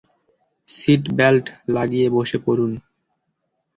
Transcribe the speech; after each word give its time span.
Seat belt 0.69 1.45
লাগিয়ে 1.67 2.07
বসে 2.09 2.37
পড়ুন! 2.45 2.71